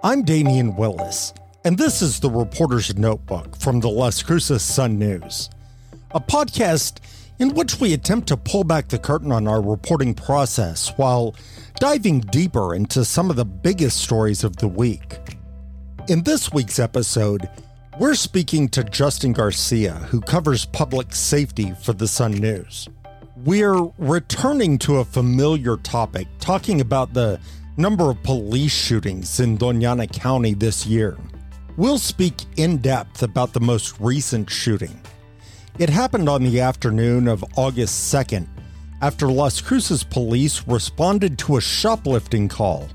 [0.00, 5.50] I'm Damien Willis, and this is the Reporter's Notebook from the Las Cruces Sun News,
[6.12, 7.00] a podcast
[7.40, 11.34] in which we attempt to pull back the curtain on our reporting process while
[11.80, 15.18] diving deeper into some of the biggest stories of the week.
[16.08, 17.50] In this week's episode,
[17.98, 22.88] we're speaking to Justin Garcia, who covers public safety for the Sun News.
[23.44, 27.40] We're returning to a familiar topic, talking about the
[27.78, 31.16] number of police shootings in Doña Ana County this year.
[31.76, 35.00] We'll speak in depth about the most recent shooting.
[35.78, 38.48] It happened on the afternoon of August 2nd
[39.00, 42.88] after Las Cruces police responded to a shoplifting call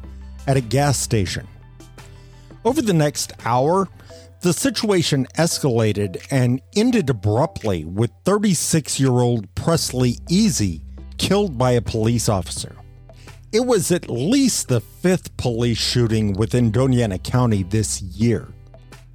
[0.47, 1.47] at a gas station.
[2.65, 3.87] Over the next hour,
[4.41, 10.81] the situation escalated and ended abruptly with 36 year old Presley Eze
[11.17, 12.75] killed by a police officer.
[13.53, 18.47] It was at least the fifth police shooting within Doña County this year.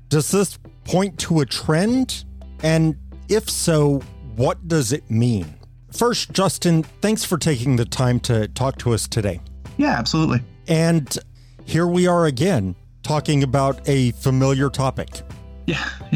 [0.08, 2.24] Does this point to a trend?
[2.62, 2.96] And
[3.28, 3.98] if so,
[4.36, 5.52] what does it mean?
[5.92, 9.40] First, Justin, thanks for taking the time to talk to us today.
[9.76, 10.40] Yeah, absolutely.
[10.68, 11.18] And
[11.64, 15.08] here we are again, talking about a familiar topic.
[15.66, 15.84] Yeah,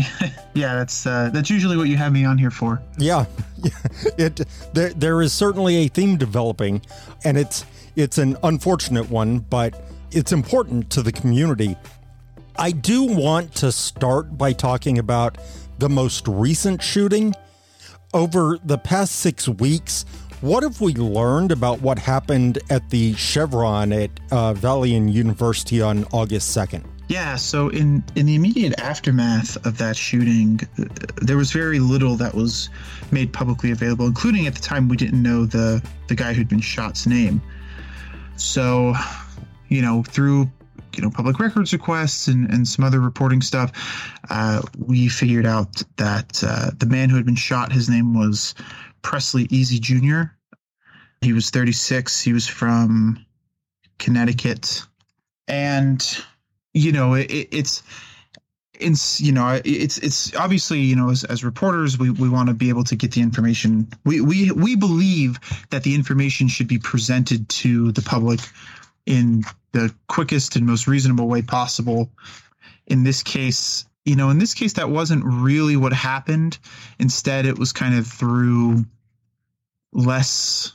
[0.54, 2.80] yeah, that's uh, that's usually what you have me on here for.
[2.96, 3.26] Yeah,
[4.16, 4.40] it
[4.72, 6.80] there there is certainly a theme developing,
[7.24, 11.76] and it's it's an unfortunate one, but it's important to the community.
[12.56, 15.38] I do want to start by talking about
[15.78, 17.34] the most recent shooting.
[18.14, 20.04] Over the past six weeks,
[20.42, 26.04] what have we learned about what happened at the Chevron at uh, Valley University on
[26.12, 26.84] August 2nd?
[27.08, 30.60] Yeah, so in in the immediate aftermath of that shooting,
[31.20, 32.70] there was very little that was
[33.10, 36.60] made publicly available, including at the time we didn't know the the guy who'd been
[36.60, 37.42] shot's name.
[38.36, 38.94] So,
[39.68, 40.50] you know, through
[40.94, 43.72] you know public records requests and, and some other reporting stuff,
[44.30, 48.54] uh, we figured out that uh, the man who had been shot, his name was
[49.02, 50.22] Presley Eze Jr.
[51.20, 52.20] He was 36.
[52.20, 53.24] He was from
[53.98, 54.82] Connecticut,
[55.48, 56.04] and
[56.74, 57.82] you know it, it's
[58.82, 62.54] it's you know it's it's obviously you know as, as reporters we, we want to
[62.54, 63.88] be able to get the information.
[64.04, 65.38] We, we we believe
[65.70, 68.40] that the information should be presented to the public
[69.06, 72.10] in the quickest and most reasonable way possible.
[72.86, 76.58] In this case you know in this case that wasn't really what happened.
[76.98, 78.84] Instead it was kind of through
[79.92, 80.72] less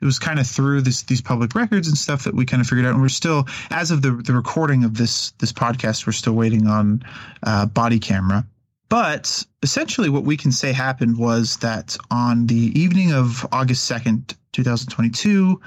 [0.00, 2.66] it was kind of through this these public records and stuff that we kind of
[2.66, 6.12] figured out and we're still as of the, the recording of this this podcast we're
[6.12, 7.02] still waiting on
[7.42, 8.46] uh, body camera.
[8.88, 14.34] But essentially what we can say happened was that on the evening of august 2nd
[14.52, 15.60] 2022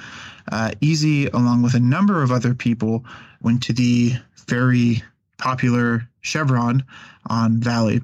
[0.52, 3.06] uh, Eze along with a number of other people
[3.42, 4.14] went to the
[4.48, 5.02] very
[5.38, 6.84] popular chevron
[7.28, 8.02] on valley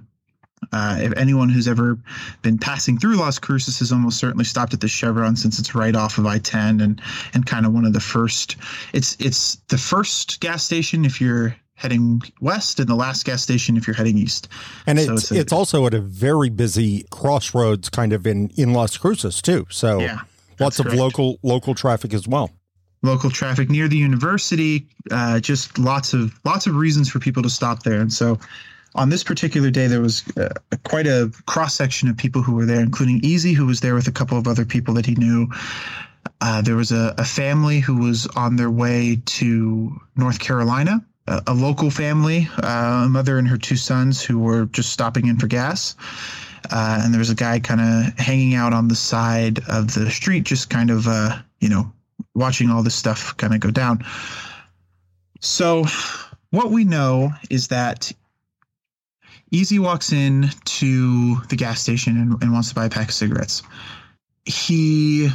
[0.72, 1.98] uh, if anyone who's ever
[2.42, 5.96] been passing through Las Cruces has almost certainly stopped at the Chevron since it's right
[5.96, 7.02] off of I-10 and
[7.34, 8.56] and kind of one of the first.
[8.94, 13.78] It's it's the first gas station if you're heading west and the last gas station
[13.78, 14.50] if you're heading east.
[14.86, 18.52] And so it's it's, a, it's, also at a very busy crossroads kind of in
[18.56, 19.66] in Las Cruces too.
[19.70, 20.20] So yeah,
[20.60, 22.52] lots of local local traffic as well
[23.02, 27.50] local traffic near the university uh, just lots of lots of reasons for people to
[27.50, 28.38] stop there and so
[29.00, 30.50] on this particular day, there was uh,
[30.84, 34.08] quite a cross section of people who were there, including Eze, who was there with
[34.08, 35.48] a couple of other people that he knew.
[36.42, 41.42] Uh, there was a, a, family who was on their way to North Carolina, a,
[41.48, 45.38] a local family, uh, a mother and her two sons who were just stopping in
[45.38, 45.96] for gas.
[46.70, 50.12] Uh, and there was a guy kind of hanging out on the side of the
[50.12, 51.90] street, just kind of, uh, you know,
[52.36, 54.04] watching all this stuff kind of go down.
[55.40, 55.86] So,
[56.52, 58.12] what we know is that
[59.54, 63.14] Eze walks in to the gas station and, and wants to buy a pack of
[63.14, 63.64] cigarettes.
[64.46, 65.30] He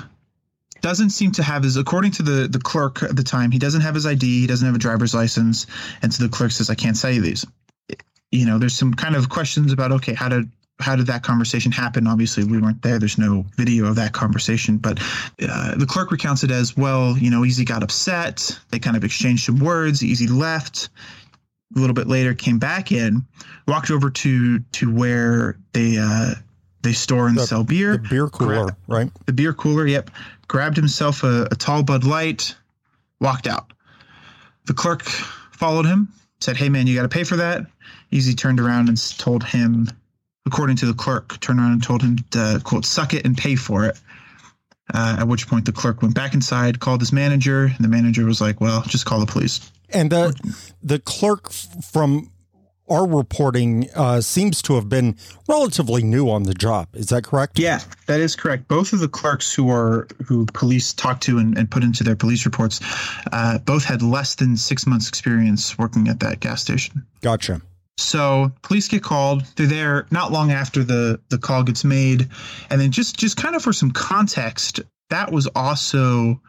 [0.81, 3.81] doesn't seem to have his according to the the clerk at the time he doesn't
[3.81, 5.67] have his id he doesn't have a driver's license
[6.03, 7.47] and so the clerk says i can't sell you these
[8.31, 10.47] you know there's some kind of questions about okay how did
[10.81, 14.77] how did that conversation happen obviously we weren't there there's no video of that conversation
[14.77, 14.99] but
[15.49, 19.05] uh, the clerk recounts it as well you know Eze got upset they kind of
[19.05, 20.91] exchanged some words Eze left
[21.75, 23.25] a little bit later came back in,
[23.67, 26.35] walked over to to where they uh,
[26.83, 27.97] they store and the, sell beer.
[27.97, 29.11] The beer cooler, right?
[29.27, 29.87] The beer cooler.
[29.87, 30.11] Yep.
[30.47, 32.55] Grabbed himself a, a tall Bud Light,
[33.21, 33.73] walked out.
[34.67, 36.09] The clerk followed him,
[36.41, 37.67] said, "Hey man, you got to pay for that."
[38.13, 39.91] Eze turned around and told him,
[40.47, 43.57] according to the clerk, turned around and told him to quote, "Suck it and pay
[43.57, 43.99] for it."
[44.93, 48.27] Uh, at which point the clerk went back inside, called his manager, and the manager
[48.27, 52.31] was like, "Well, just call the police." And the the clerk from
[52.89, 55.17] our reporting uh, seems to have been
[55.49, 56.89] relatively new on the job.
[56.93, 57.59] Is that correct?
[57.59, 58.69] Yeah, that is correct.
[58.69, 62.17] Both of the clerks who are who police talked to and, and put into their
[62.17, 62.81] police reports,
[63.33, 67.07] uh, both had less than six months experience working at that gas station.
[67.23, 67.63] Gotcha.
[67.97, 69.45] So police get called.
[69.57, 72.29] They're there not long after the the call gets made,
[72.69, 74.81] and then just just kind of for some context,
[75.11, 76.41] that was also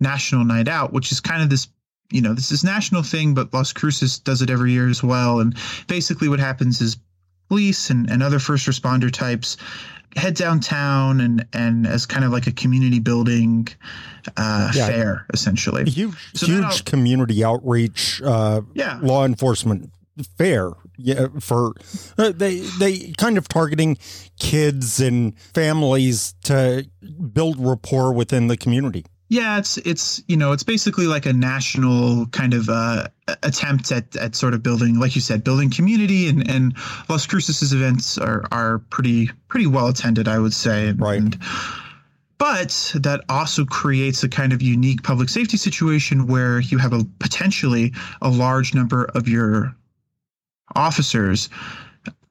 [0.00, 1.68] National Night Out, which is kind of this
[2.10, 5.40] you know, this is national thing, but Las Cruces does it every year as well.
[5.40, 5.56] And
[5.88, 6.96] basically, what happens is
[7.48, 9.56] police and, and other first responder types
[10.16, 13.68] head downtown and and as kind of like a community building
[14.36, 14.86] uh, yeah.
[14.86, 15.84] fair, essentially.
[15.90, 18.22] Huge, so huge community outreach.
[18.22, 18.98] Uh, yeah.
[19.02, 19.90] law enforcement
[20.38, 20.70] fair.
[20.96, 21.72] Yeah, for
[22.16, 23.98] uh, they they kind of targeting
[24.38, 26.86] kids and families to
[27.32, 29.04] build rapport within the community.
[29.28, 33.08] Yeah, it's it's you know it's basically like a national kind of uh,
[33.42, 36.76] attempt at, at sort of building, like you said, building community and and
[37.08, 40.92] Las Cruces events are are pretty pretty well attended, I would say.
[40.92, 41.18] Right.
[41.18, 41.38] And,
[42.36, 47.04] but that also creates a kind of unique public safety situation where you have a
[47.18, 49.74] potentially a large number of your
[50.74, 51.48] officers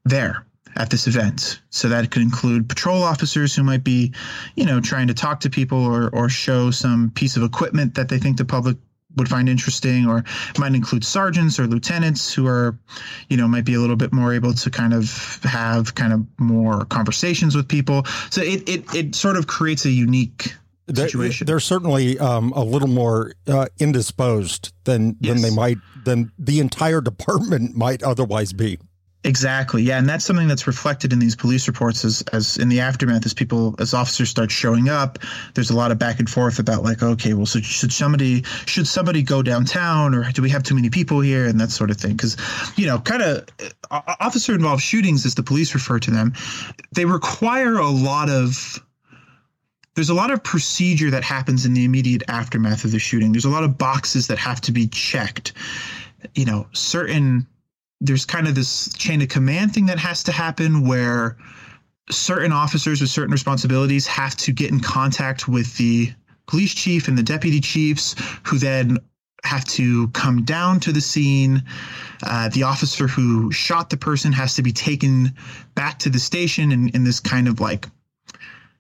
[0.05, 1.61] there at this event.
[1.69, 4.13] So that could include patrol officers who might be,
[4.55, 8.09] you know, trying to talk to people or, or show some piece of equipment that
[8.09, 8.77] they think the public
[9.15, 10.23] would find interesting, or
[10.57, 12.77] might include sergeants or lieutenants who are,
[13.29, 16.25] you know, might be a little bit more able to kind of have kind of
[16.39, 18.03] more conversations with people.
[18.31, 20.55] So it it, it sort of creates a unique
[20.91, 21.45] situation.
[21.45, 25.33] They're certainly um, a little more uh, indisposed than yes.
[25.33, 28.79] than they might than the entire department might otherwise be.
[29.25, 29.83] Exactly.
[29.83, 33.25] Yeah, and that's something that's reflected in these police reports as as in the aftermath
[33.25, 35.17] as people as officers start showing up,
[35.53, 38.85] there's a lot of back and forth about like, okay, well, so should somebody should
[38.85, 41.95] somebody go downtown or do we have too many people here and that sort of
[41.95, 42.35] thing cuz
[42.75, 43.45] you know, kind of
[43.89, 46.33] uh, officer involved shootings as the police refer to them,
[46.91, 48.83] they require a lot of
[49.95, 53.31] there's a lot of procedure that happens in the immediate aftermath of the shooting.
[53.31, 55.53] There's a lot of boxes that have to be checked.
[56.35, 57.47] You know, certain
[58.03, 61.37] there's kind of this chain of command thing that has to happen where
[62.11, 66.11] certain officers with certain responsibilities have to get in contact with the
[66.45, 68.13] police chief and the deputy chiefs
[68.43, 68.97] who then
[69.45, 71.63] have to come down to the scene.
[72.21, 75.33] Uh, the officer who shot the person has to be taken
[75.73, 77.87] back to the station in, in this kind of like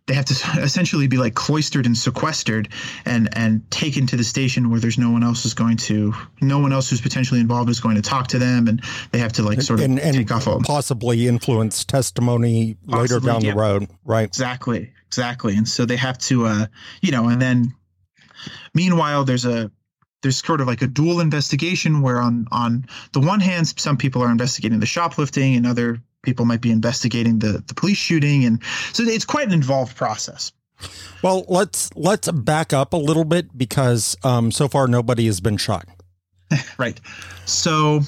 [0.07, 2.69] they have to essentially be like cloistered and sequestered
[3.05, 6.59] and and taken to the station where there's no one else is going to no
[6.59, 9.43] one else who's potentially involved is going to talk to them and they have to
[9.43, 13.51] like sort of and, and take off possibly influence testimony possibly, later down yeah.
[13.51, 16.65] the road right exactly exactly and so they have to uh
[17.01, 17.73] you know and then
[18.73, 19.71] meanwhile there's a
[20.21, 24.21] there's sort of like a dual investigation where on on the one hand some people
[24.21, 28.45] are investigating the shoplifting and other people might be investigating the, the police shooting.
[28.45, 30.51] And so it's quite an involved process.
[31.21, 35.57] Well let's let's back up a little bit because um, so far nobody has been
[35.57, 35.85] shot.
[36.77, 36.99] Right.
[37.45, 38.01] So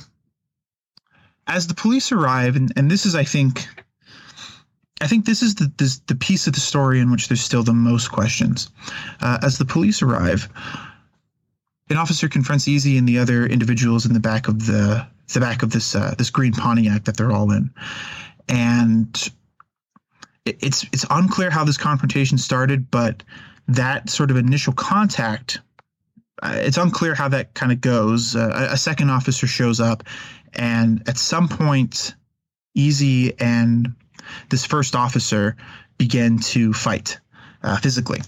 [1.48, 3.68] as the police arrive and, and this is i think
[5.00, 7.64] i think this is the this, the piece of the story in which there's still
[7.64, 8.70] the most questions.
[9.22, 10.50] Uh, as the police arrive
[11.90, 15.64] an officer confronts Eze and the other individuals in the back of the the back
[15.64, 17.72] of this uh, this green Pontiac that they're all in,
[18.48, 19.30] and
[20.46, 23.24] it, it's it's unclear how this confrontation started, but
[23.68, 25.60] that sort of initial contact,
[26.44, 28.36] uh, it's unclear how that kind of goes.
[28.36, 30.04] Uh, a second officer shows up,
[30.54, 32.16] and at some point,
[32.78, 33.96] Eze and
[34.50, 35.56] this first officer
[35.98, 37.20] begin to fight
[37.64, 38.22] uh, physically.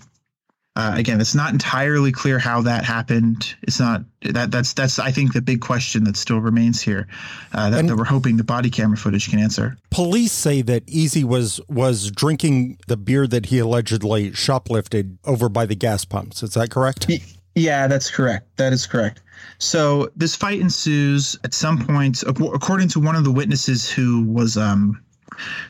[0.77, 3.55] Uh, again, it's not entirely clear how that happened.
[3.63, 7.07] It's not that that's that's I think the big question that still remains here
[7.51, 9.75] uh, that, that, we're hoping the body camera footage can answer.
[9.89, 15.65] Police say that Eze was was drinking the beer that he allegedly shoplifted over by
[15.65, 16.43] the gas pumps.
[16.43, 17.09] Is that correct?
[17.55, 18.55] Yeah, that's correct.
[18.57, 19.23] That is correct.
[19.57, 24.57] So this fight ensues at some point, according to one of the witnesses who was
[24.57, 25.03] um,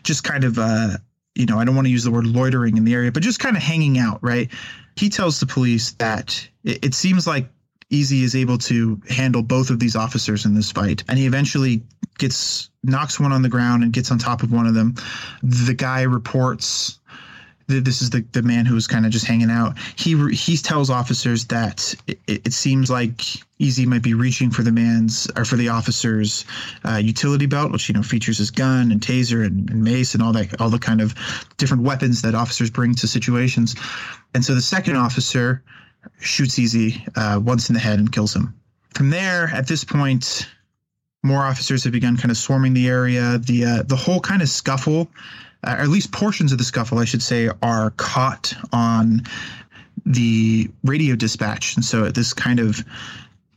[0.03, 0.59] just kind of.
[0.59, 0.97] Uh,
[1.37, 3.39] you know, I don't want to use the word loitering in the area, but just
[3.39, 4.49] kind of hanging out, right?
[4.97, 7.49] he tells the police that it, it seems like
[7.91, 11.83] Eze is able to handle both of these officers in this fight, and he eventually
[12.17, 14.95] gets knocks one on the ground and gets on top of one of them.
[15.43, 16.99] The guy reports
[17.67, 19.77] this is the, the man who was kind of just hanging out.
[19.97, 23.21] He he tells officers that it, it, seems like
[23.59, 26.45] Eze might be reaching for the man's or for the officer's
[26.85, 30.23] uh, utility belt, which you know features his gun and taser and, and, mace and
[30.23, 31.13] all that all the kind of
[31.57, 33.75] different weapons that officers bring to situations.
[34.33, 35.61] And so the second officer
[36.19, 38.55] shoots Eze uh, once in the head and kills him.
[38.93, 40.47] from there, at this point,
[41.21, 43.37] more officers have begun kind of swarming the area.
[43.39, 45.11] The uh, the whole kind of scuffle,
[45.63, 49.23] uh, or at least portions of the scuffle, I should say, are caught on
[50.05, 52.83] the radio dispatch, and so this kind of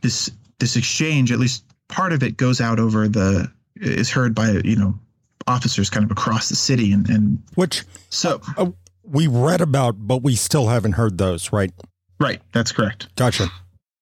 [0.01, 4.51] this this exchange, at least part of it, goes out over the is heard by
[4.65, 4.99] you know
[5.47, 8.71] officers kind of across the city, and, and which so uh,
[9.05, 11.73] we read about, but we still haven't heard those, right?
[12.19, 13.09] Right, that's correct.
[13.17, 13.49] Gotcha.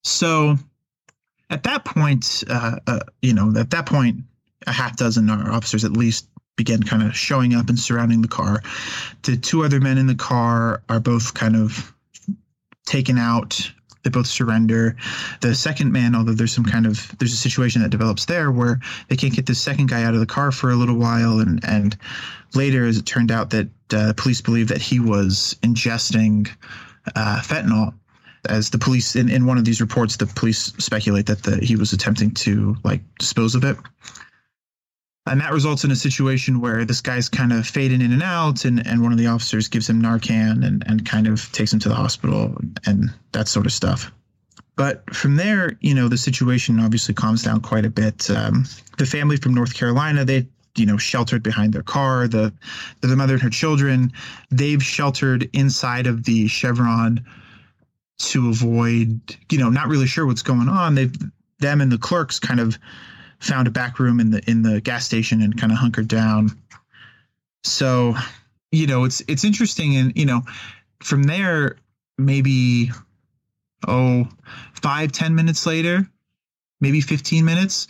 [0.04, 0.56] So
[1.50, 4.24] at that point, uh, uh, you know, at that point,
[4.66, 8.62] a half dozen officers at least begin kind of showing up and surrounding the car.
[9.22, 11.94] The two other men in the car are both kind of
[12.84, 13.72] taken out.
[14.02, 14.96] They both surrender.
[15.40, 18.80] The second man, although there's some kind of there's a situation that develops there where
[19.08, 21.64] they can't get the second guy out of the car for a little while, and
[21.64, 21.96] and
[22.54, 26.48] later, as it turned out, that uh, police believe that he was ingesting
[27.14, 27.94] uh, fentanyl
[28.48, 31.74] as the police in, in one of these reports the police speculate that the, he
[31.74, 33.76] was attempting to like dispose of it
[35.28, 38.64] and that results in a situation where this guy's kind of fading in and out
[38.64, 41.78] and, and one of the officers gives him narcan and, and kind of takes him
[41.80, 42.56] to the hospital
[42.86, 44.10] and that sort of stuff.
[44.76, 48.30] But from there you know the situation obviously calms down quite a bit.
[48.30, 48.64] Um,
[48.96, 52.28] the family from north carolina they you know sheltered behind their car.
[52.28, 52.52] The
[53.00, 54.12] the mother and her children
[54.50, 57.24] they've sheltered inside of the chevron
[58.18, 59.20] to avoid,
[59.50, 60.94] you know, not really sure what's going on.
[60.94, 61.14] They've
[61.60, 62.78] them and the clerks kind of
[63.38, 66.50] found a back room in the in the gas station and kind of hunkered down.
[67.64, 68.14] So,
[68.70, 70.42] you know, it's it's interesting and you know,
[71.02, 71.76] from there
[72.16, 72.90] maybe
[73.86, 74.28] oh
[74.74, 76.08] five ten minutes later
[76.80, 77.88] maybe 15 minutes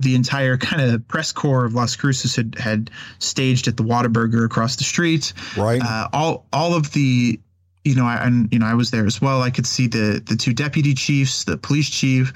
[0.00, 4.44] the entire kind of press corps of Las Cruces had, had staged at the Whataburger
[4.44, 5.32] across the street.
[5.56, 5.80] Right.
[5.80, 7.40] Uh, all all of the
[7.84, 9.42] you know, I, and you know, I was there as well.
[9.42, 12.32] I could see the the two deputy chiefs, the police chief,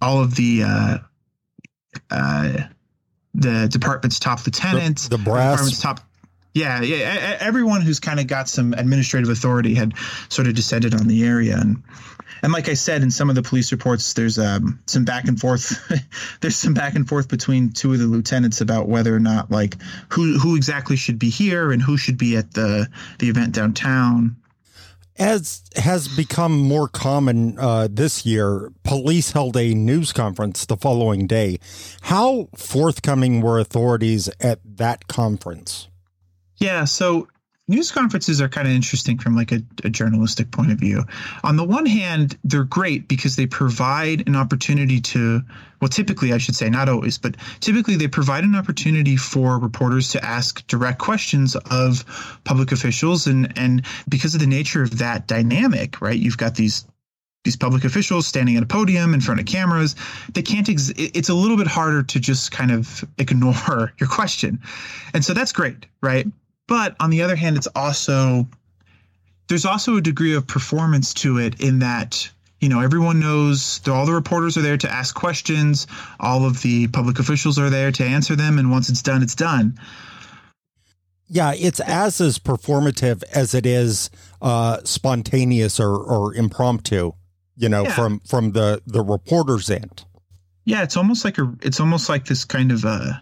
[0.00, 0.98] all of the uh,
[2.10, 2.58] uh,
[3.34, 6.00] the department's top lieutenant, the, the brass, department's top.
[6.52, 7.36] Yeah, yeah.
[7.40, 9.94] Everyone who's kind of got some administrative authority had
[10.28, 11.82] sort of descended on the area, and
[12.42, 15.38] and like I said in some of the police reports, there's um, some back and
[15.38, 15.80] forth.
[16.40, 19.76] there's some back and forth between two of the lieutenants about whether or not like
[20.12, 24.36] who who exactly should be here and who should be at the the event downtown.
[25.20, 31.26] As has become more common uh, this year, police held a news conference the following
[31.26, 31.58] day.
[32.00, 35.88] How forthcoming were authorities at that conference?
[36.56, 37.28] Yeah, so
[37.70, 41.04] news conferences are kind of interesting from like a, a, journalistic point of view.
[41.44, 45.42] On the one hand they're great because they provide an opportunity to
[45.80, 50.10] well typically i should say not always but typically they provide an opportunity for reporters
[50.10, 52.04] to ask direct questions of
[52.44, 56.84] public officials and and because of the nature of that dynamic right you've got these
[57.44, 59.96] these public officials standing at a podium in front of cameras
[60.34, 64.60] they can't ex- it's a little bit harder to just kind of ignore your question.
[65.14, 66.26] And so that's great right
[66.70, 68.46] but on the other hand, it's also
[69.48, 74.06] there's also a degree of performance to it in that you know everyone knows all
[74.06, 75.88] the reporters are there to ask questions.
[76.20, 78.60] All of the public officials are there to answer them.
[78.60, 79.80] And once it's done it's done.
[81.26, 84.08] Yeah it's as as performative as it is
[84.40, 87.14] uh, spontaneous or, or impromptu
[87.56, 87.96] you know yeah.
[87.96, 90.04] from from the the reporters end.
[90.64, 93.14] Yeah it's almost like a it's almost like this kind of uh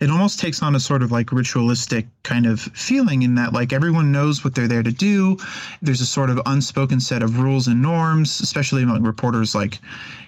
[0.00, 3.72] it almost takes on a sort of like ritualistic kind of feeling in that like
[3.72, 5.36] everyone knows what they're there to do.
[5.82, 9.54] There's a sort of unspoken set of rules and norms, especially among reporters.
[9.54, 9.78] Like,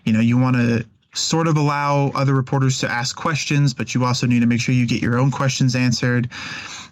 [0.05, 4.05] you know, you want to sort of allow other reporters to ask questions, but you
[4.05, 6.29] also need to make sure you get your own questions answered.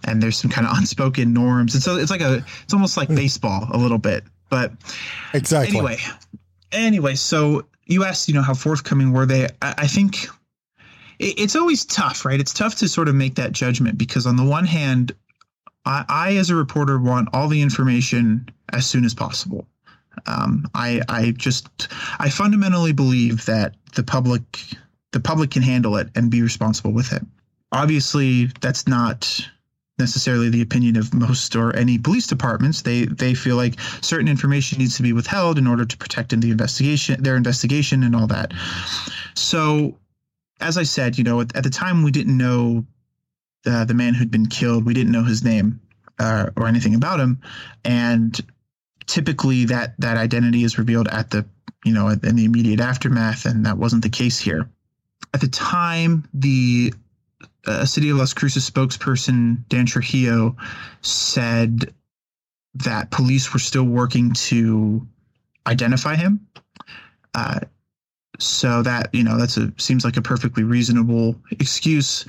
[0.04, 1.74] And there's some kind of unspoken norms.
[1.74, 3.14] And so it's like a, it's almost like hmm.
[3.14, 4.24] baseball a little bit.
[4.48, 4.72] But
[5.34, 5.76] exactly.
[5.76, 5.98] Anyway,
[6.72, 9.44] anyway, so you asked, you know, how forthcoming were they?
[9.60, 10.28] I, I think
[11.20, 12.40] it's always tough, right?
[12.40, 15.12] It's tough to sort of make that judgment because on the one hand,
[15.84, 19.66] I, I as a reporter want all the information as soon as possible.
[20.26, 24.42] Um, I I just I fundamentally believe that the public
[25.12, 27.22] the public can handle it and be responsible with it.
[27.72, 29.46] Obviously, that's not
[29.98, 32.82] necessarily the opinion of most or any police departments.
[32.82, 36.40] They they feel like certain information needs to be withheld in order to protect in
[36.40, 38.52] the investigation, their investigation, and all that.
[39.34, 39.99] So
[40.60, 42.86] as I said, you know, at, at the time we didn't know
[43.66, 44.84] uh, the man who'd been killed.
[44.84, 45.80] We didn't know his name
[46.18, 47.40] uh, or anything about him,
[47.84, 48.38] and
[49.06, 51.46] typically that that identity is revealed at the
[51.84, 54.68] you know in the immediate aftermath, and that wasn't the case here.
[55.34, 56.92] At the time, the
[57.66, 60.56] uh, City of Las Cruces spokesperson Dan Trujillo
[61.02, 61.92] said
[62.74, 65.06] that police were still working to
[65.66, 66.46] identify him.
[67.34, 67.60] Uh,
[68.42, 72.26] so that you know that's a seems like a perfectly reasonable excuse.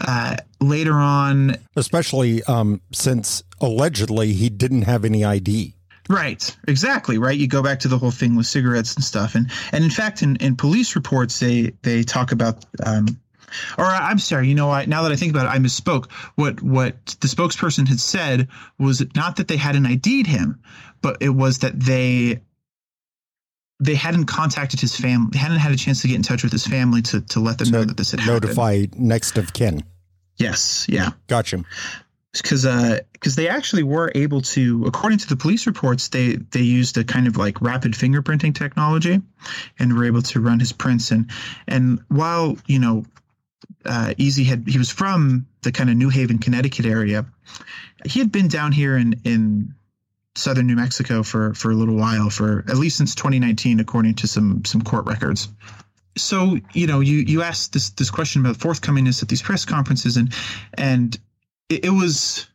[0.00, 5.74] Uh, later on, especially um, since allegedly he didn't have any ID.
[6.08, 7.18] Right, exactly.
[7.18, 7.36] Right.
[7.36, 10.22] You go back to the whole thing with cigarettes and stuff, and and in fact,
[10.22, 12.64] in, in police reports, they they talk about.
[12.84, 13.20] Um,
[13.78, 14.88] or I'm sorry, you know what?
[14.88, 16.10] Now that I think about it, I misspoke.
[16.34, 18.48] What what the spokesperson had said
[18.78, 20.60] was not that they hadn't ID'd him,
[21.00, 22.40] but it was that they
[23.78, 25.28] they hadn't contacted his family.
[25.32, 27.58] They hadn't had a chance to get in touch with his family to to let
[27.58, 28.92] them know that this had notify happened.
[28.92, 29.82] Notify next of kin.
[30.36, 30.86] Yes.
[30.88, 31.10] Yeah.
[31.26, 31.64] Gotcha
[32.36, 32.62] because
[33.12, 36.96] because uh, they actually were able to, according to the police reports, they they used
[36.98, 39.20] a kind of like rapid fingerprinting technology,
[39.78, 41.10] and were able to run his prints.
[41.10, 41.30] and
[41.66, 43.04] And while you know,
[43.84, 47.26] uh, Eze had he was from the kind of New Haven, Connecticut area,
[48.04, 49.74] he had been down here in in
[50.36, 54.26] southern New Mexico for for a little while, for at least since 2019, according to
[54.26, 55.48] some some court records.
[56.16, 60.16] So you know, you you asked this this question about forthcomingness at these press conferences,
[60.16, 60.32] and
[60.74, 61.18] and
[61.68, 62.46] it, it was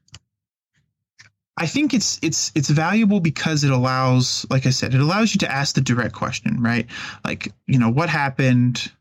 [1.57, 5.39] I think it's it's it's valuable because it allows, like I said, it allows you
[5.39, 6.87] to ask the direct question, right?
[7.23, 8.91] Like, you know, what happened?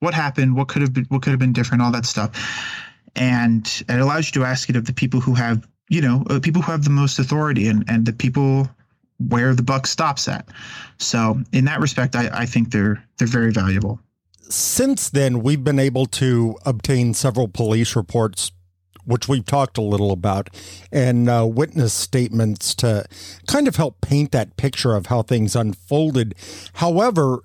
[0.00, 0.56] What happened?
[0.56, 1.82] What could have been what could have been different?
[1.82, 2.32] All that stuff,
[3.16, 6.40] and it allows you to ask it of the people who have, you know, uh,
[6.40, 8.68] people who have the most authority and and the people
[9.28, 10.48] where the buck stops at.
[10.98, 14.00] So, in that respect, I, I think they're they're very valuable.
[14.48, 18.52] Since then, we've been able to obtain several police reports
[19.04, 20.48] which we've talked a little about,
[20.90, 23.04] and uh, witness statements to
[23.46, 26.34] kind of help paint that picture of how things unfolded.
[26.74, 27.40] However,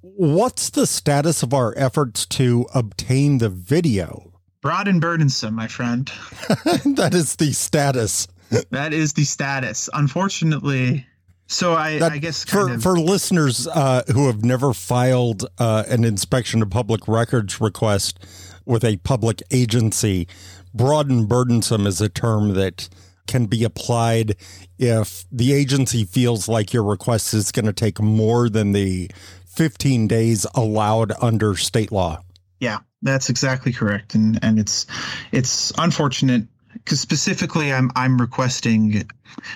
[0.00, 4.32] what's the status of our efforts to obtain the video?
[4.66, 6.10] Broad and burdensome, my friend.
[6.96, 8.26] that is the status.
[8.70, 9.88] that is the status.
[9.94, 11.06] Unfortunately,
[11.46, 16.02] so I, I guess for of- for listeners uh, who have never filed uh, an
[16.02, 18.18] inspection of public records request
[18.64, 20.26] with a public agency,
[20.74, 22.88] broad and burdensome is a term that
[23.28, 24.34] can be applied
[24.80, 29.08] if the agency feels like your request is going to take more than the
[29.46, 32.20] 15 days allowed under state law.
[32.58, 34.14] Yeah, that's exactly correct.
[34.14, 34.86] And and it's
[35.32, 39.08] it's unfortunate because specifically I'm I'm requesting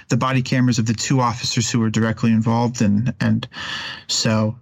[0.08, 3.48] the body cameras of the two officers who were directly involved and and
[4.06, 4.56] so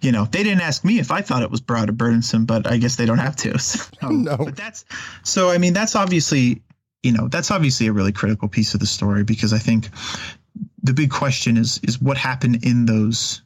[0.00, 2.66] you know, they didn't ask me if I thought it was broad or burdensome, but
[2.66, 3.58] I guess they don't have to.
[3.58, 4.36] So, no.
[4.36, 4.84] But that's
[5.24, 5.50] so.
[5.50, 6.62] I mean, that's obviously,
[7.02, 9.90] you know, that's obviously a really critical piece of the story because I think
[10.82, 13.42] the big question is is what happened in those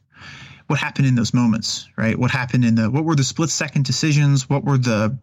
[0.67, 2.17] what happened in those moments, right?
[2.17, 4.49] What happened in the what were the split second decisions?
[4.49, 5.17] What were the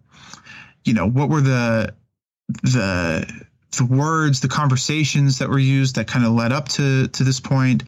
[0.85, 1.95] you know, what were the
[2.63, 3.45] the
[3.77, 7.41] the words, the conversations that were used that kind of led up to to this
[7.41, 7.85] point?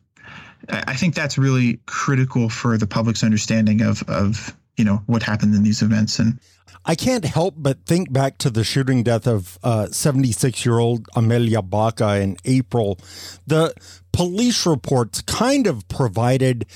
[0.68, 5.54] I think that's really critical for the public's understanding of of you know what happened
[5.54, 6.38] in these events and
[6.84, 9.58] I can't help but think back to the shooting death of
[9.92, 12.98] 76 uh, year old Amelia Baca in April.
[13.46, 13.72] The
[14.12, 16.66] police reports kind of provided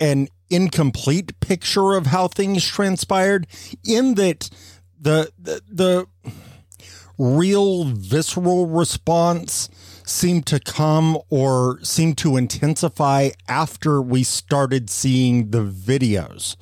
[0.00, 3.46] an incomplete picture of how things transpired,
[3.84, 4.50] in that
[4.98, 6.06] the, the, the
[7.18, 9.68] real visceral response
[10.04, 16.56] seemed to come or seemed to intensify after we started seeing the videos,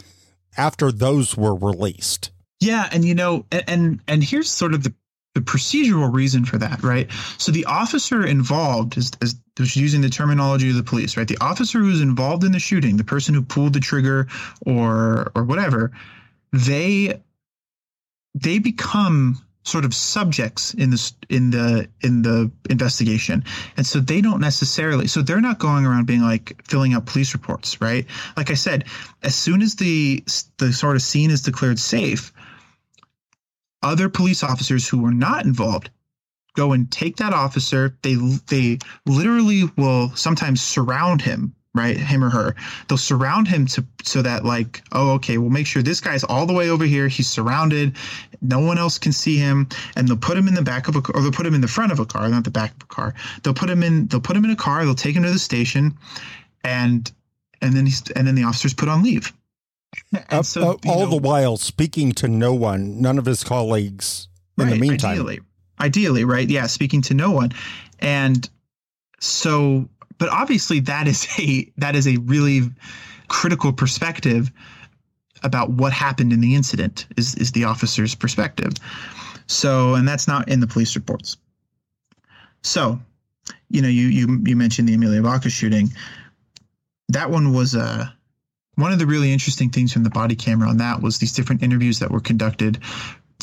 [0.57, 2.31] after those were released.
[2.61, 4.92] Yeah, and you know, and and, and here's sort of the
[5.38, 7.11] the procedural reason for that, right?
[7.38, 9.37] So the officer involved is, is
[9.77, 11.29] using the terminology of the police, right?
[11.29, 14.27] The officer who's involved in the shooting, the person who pulled the trigger
[14.66, 15.92] or or whatever,
[16.53, 17.20] they
[18.35, 23.44] they become sort of subjects in this in the in the investigation
[23.77, 27.35] and so they don't necessarily so they're not going around being like filling out police
[27.35, 28.85] reports right like i said
[29.22, 30.24] as soon as the
[30.57, 32.33] the sort of scene is declared safe
[33.82, 35.90] other police officers who were not involved
[36.58, 37.96] go and take that officer.
[38.02, 38.16] They
[38.48, 41.96] they literally will sometimes surround him right?
[41.96, 42.56] Him or her.
[42.88, 46.46] They'll surround him to so that like oh okay we'll make sure this guy's all
[46.46, 47.06] the way over here.
[47.06, 47.94] He's surrounded.
[48.40, 49.68] No one else can see him.
[49.94, 51.68] And they'll put him in the back of a or they'll put him in the
[51.68, 53.14] front of a car not the back of a car.
[53.42, 54.84] They'll put him in they'll put him in a car.
[54.84, 55.96] They'll take him to the station.
[56.64, 57.10] And
[57.60, 59.32] and then he's and then the officers put on leave
[60.42, 64.68] so, uh, all know, the while speaking to no one none of his colleagues in
[64.68, 65.40] the meantime ideally
[65.81, 67.51] ideally right yeah speaking to no one
[68.01, 68.51] and
[69.20, 72.62] so but obviously that is a that is a really
[73.29, 74.51] critical perspective
[75.42, 78.72] about what happened in the incident is is the officer's perspective.
[79.46, 81.37] So, and that's not in the police reports.
[82.62, 83.01] So,
[83.70, 85.90] you know, you you you mentioned the Amelia Baca shooting.
[87.09, 88.14] That one was a
[88.78, 91.64] one of the really interesting things from the body camera on that was these different
[91.64, 92.78] interviews that were conducted.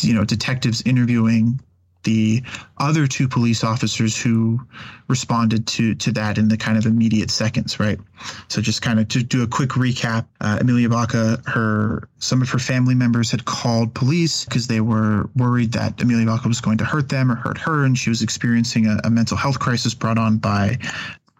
[0.02, 1.60] You know, detectives interviewing
[2.04, 2.42] the
[2.78, 4.62] other two police officers who
[5.10, 8.00] responded to to that in the kind of immediate seconds, right?
[8.48, 12.50] So just kind of to do a quick recap, uh, Amelia Baca, her some of
[12.50, 16.78] her family members had called police because they were worried that Amelia Baca was going
[16.78, 19.94] to hurt them or hurt her, and she was experiencing a, a mental health crisis
[19.94, 20.78] brought on by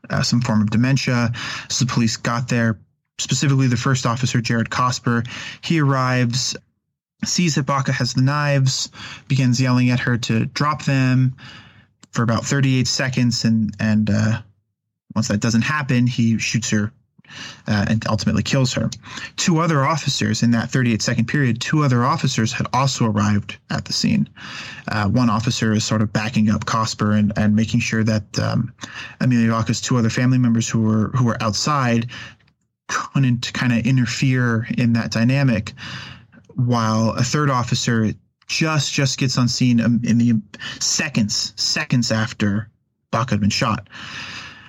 [0.10, 1.32] uh, some form of dementia.
[1.70, 2.78] So the police got there.
[3.18, 5.26] Specifically, the first officer, Jared Cosper,
[5.62, 6.56] he arrives
[7.24, 8.90] sees that Baca has the knives,
[9.28, 11.36] begins yelling at her to drop them
[12.12, 14.42] for about 38 seconds, and and uh,
[15.16, 16.92] once that doesn't happen, he shoots her
[17.68, 18.90] uh, and ultimately kills her.
[19.36, 23.86] Two other officers in that 38 second period, two other officers had also arrived at
[23.86, 24.30] the scene.
[24.88, 28.74] Uh, one officer is sort of backing up Cosper and, and making sure that um,
[29.20, 32.08] Amelia Baca's two other family members who were who were outside
[32.88, 35.74] couldn't kind of interfere in that dynamic
[36.56, 38.12] while a third officer
[38.48, 40.34] just just gets on scene in the
[40.80, 42.70] seconds seconds after
[43.12, 43.88] Baca had been shot.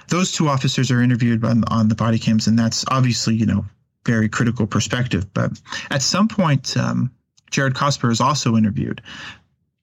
[0.09, 3.65] Those two officers are interviewed on, on the body cams, and that's obviously you know
[4.05, 5.33] very critical perspective.
[5.35, 7.11] But at some point, um,
[7.51, 9.03] Jared Cosper is also interviewed,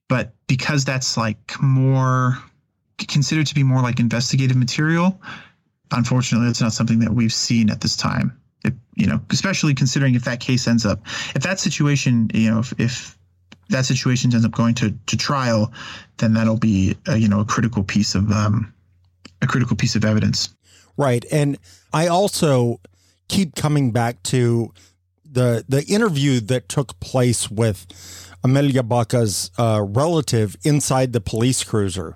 [0.09, 2.37] but because that's like more
[3.07, 5.21] considered to be more like investigative material,
[5.93, 10.15] unfortunately, that's not something that we've seen at this time if, you know, especially considering
[10.15, 11.01] if that case ends up,
[11.35, 13.17] if that situation, you know, if, if
[13.69, 15.71] that situation ends up going to, to trial,
[16.17, 18.73] then that'll be, a, you know, a critical piece of, um,
[19.41, 20.53] a critical piece of evidence.
[20.97, 21.25] Right.
[21.31, 21.57] And
[21.91, 22.79] I also
[23.27, 24.71] keep coming back to
[25.25, 27.87] the, the interview that took place with
[28.43, 32.15] Amelia Baca's uh, relative inside the police cruiser.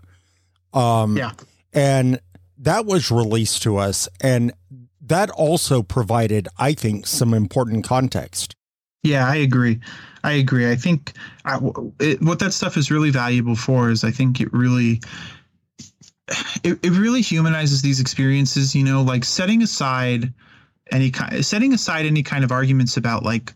[0.74, 1.32] Um, yeah.
[1.74, 2.20] And
[2.60, 4.08] that was released to us.
[4.22, 4.54] And
[5.02, 8.56] that also provided, I think, some important context.
[9.04, 9.80] Yeah, I agree.
[10.24, 10.70] I agree.
[10.70, 11.14] I think
[11.46, 11.60] I,
[12.00, 15.02] it, what that stuff is really valuable for is I think it really
[16.64, 18.76] it, it really humanizes these experiences.
[18.76, 20.34] You know, like setting aside
[20.92, 23.54] any kind setting aside any kind of arguments about like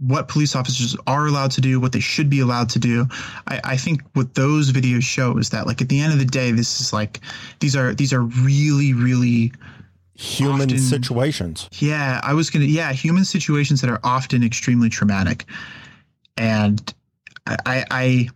[0.00, 3.06] what police officers are allowed to do, what they should be allowed to do.
[3.46, 6.24] I, I, think what those videos show is that like at the end of the
[6.24, 7.20] day, this is like
[7.60, 9.52] these are these are really, really
[10.14, 11.68] human often, situations.
[11.78, 12.64] Yeah, I was gonna.
[12.64, 15.44] Yeah, human situations that are often extremely traumatic,
[16.36, 16.94] and
[17.46, 18.28] I, I,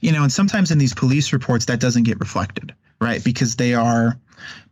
[0.00, 3.22] you know, and sometimes in these police reports that doesn't get reflected, right?
[3.24, 4.18] Because they are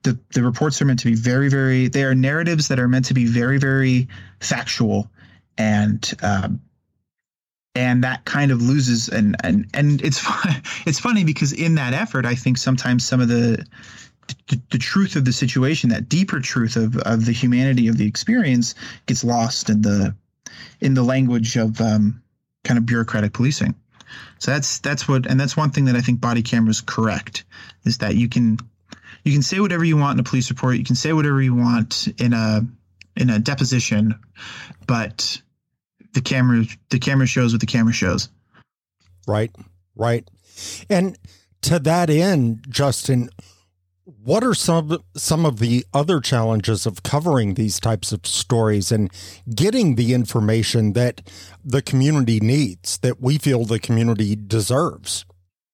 [0.03, 1.89] the the reports are meant to be very, very.
[1.89, 4.09] They are narratives that are meant to be very, very
[4.41, 5.11] factual,
[5.59, 6.61] and um,
[7.75, 10.25] and that kind of loses and and and it's
[10.87, 13.65] it's funny because in that effort, I think sometimes some of the
[14.49, 18.07] the, the, truth of the situation, that deeper truth of, of the humanity of the
[18.07, 20.15] experience, gets lost in the
[20.81, 22.23] in the language of um,
[22.65, 23.75] kind of bureaucratic policing.
[24.39, 27.45] So that's that's what, and that's one thing that I think body cameras correct
[27.85, 28.59] is that you can
[29.25, 31.55] you can say whatever you want in a police report, you can say whatever you
[31.55, 32.67] want in a
[33.17, 34.19] in a deposition,
[34.87, 35.41] but
[36.13, 38.29] the camera the camera shows what the camera shows.
[39.27, 39.55] Right,
[39.97, 40.29] right,
[40.91, 41.19] and
[41.63, 43.31] to that end, Justin
[44.05, 48.93] what are some of, some of the other challenges of covering these types of stories
[48.93, 49.11] and
[49.55, 51.23] getting the information that
[51.65, 55.25] the community needs, that we feel the community deserves?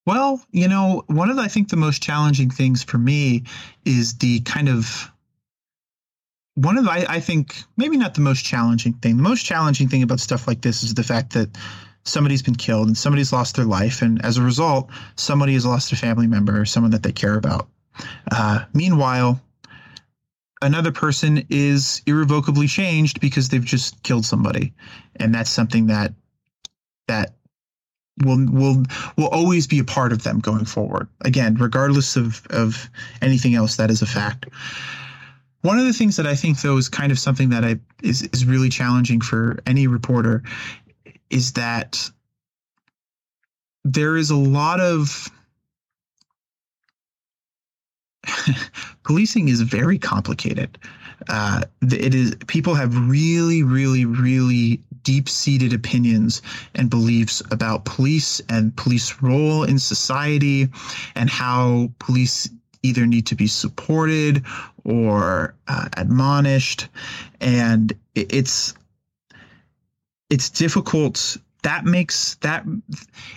[0.07, 3.44] Well, you know, one of the, I think the most challenging things for me
[3.85, 5.11] is the kind of
[6.54, 9.16] one of the, I, I think maybe not the most challenging thing.
[9.16, 11.56] The most challenging thing about stuff like this is the fact that
[12.04, 15.92] somebody's been killed and somebody's lost their life, and as a result, somebody has lost
[15.92, 17.68] a family member or someone that they care about.
[18.30, 19.40] Uh, meanwhile,
[20.62, 24.72] another person is irrevocably changed because they've just killed somebody,
[25.16, 26.14] and that's something that
[27.08, 27.34] that
[28.24, 28.84] will will
[29.16, 31.08] will always be a part of them going forward.
[31.22, 32.88] Again, regardless of of
[33.22, 34.46] anything else, that is a fact.
[35.62, 38.23] One of the things that I think, though, is kind of something that I is
[38.23, 40.42] is really challenging for any reporter
[41.29, 42.11] is that
[43.85, 45.29] there is a lot of
[49.05, 50.79] policing is very complicated.
[51.29, 56.42] Uh, it is people have really, really, really deep-seated opinions
[56.75, 60.68] and beliefs about police and police role in society,
[61.14, 62.49] and how police
[62.82, 64.44] either need to be supported
[64.84, 66.88] or uh, admonished,
[67.40, 68.74] and it's
[70.28, 71.36] it's difficult.
[71.62, 72.64] That makes that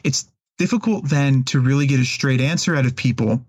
[0.03, 0.27] it's
[0.57, 3.43] difficult then to really get a straight answer out of people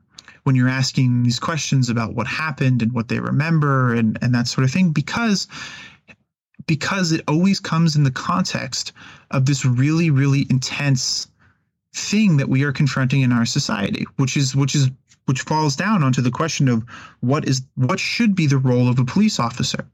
[0.44, 4.46] when you're asking these questions about what happened and what they remember and, and that
[4.46, 5.48] sort of thing because
[6.66, 8.92] because it always comes in the context
[9.30, 11.28] of this really, really intense
[11.94, 14.90] thing that we are confronting in our society, which is which is
[15.26, 16.84] which falls down onto the question of
[17.20, 19.86] what is what should be the role of a police officer.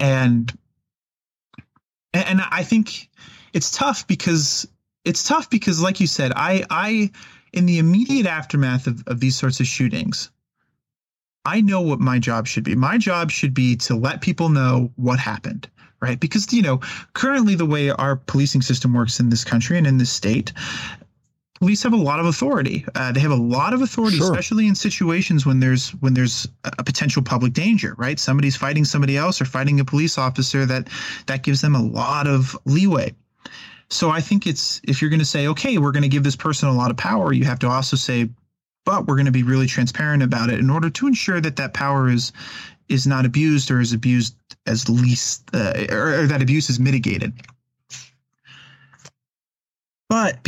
[0.00, 0.56] And
[2.14, 3.08] and I think
[3.52, 4.66] it's tough because
[5.04, 7.10] it's tough because like you said, I I
[7.52, 10.30] in the immediate aftermath of, of these sorts of shootings,
[11.44, 12.74] I know what my job should be.
[12.74, 15.68] My job should be to let people know what happened,
[16.00, 16.20] right?
[16.20, 16.80] Because, you know,
[17.14, 20.52] currently the way our policing system works in this country and in this state,
[21.60, 22.84] police have a lot of authority.
[22.94, 24.30] Uh, they have a lot of authority, sure.
[24.30, 28.18] especially in situations when there's when there's a potential public danger, right?
[28.18, 30.88] Somebody's fighting somebody else or fighting a police officer that
[31.26, 33.14] that gives them a lot of leeway.
[33.90, 36.36] So I think it's if you're going to say, okay, we're going to give this
[36.36, 38.28] person a lot of power, you have to also say,
[38.84, 41.74] but we're going to be really transparent about it in order to ensure that that
[41.74, 42.32] power is
[42.88, 44.34] is not abused or is abused
[44.66, 47.32] as least uh, or, or, that abuse is mitigated.
[50.08, 50.38] But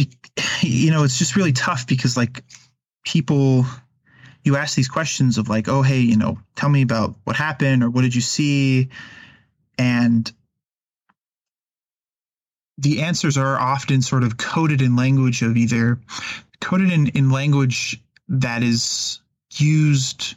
[0.63, 2.43] you know, it's just really tough because like
[3.05, 3.65] people
[4.43, 7.83] you ask these questions of like, oh hey, you know, tell me about what happened
[7.83, 8.89] or what did you see,
[9.79, 10.33] and
[12.79, 16.01] the answers are often sort of coded in language of either
[16.61, 19.21] coded in, in language that is
[19.55, 20.37] used